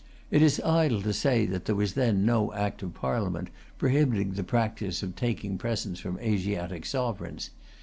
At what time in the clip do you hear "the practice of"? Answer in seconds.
4.31-5.15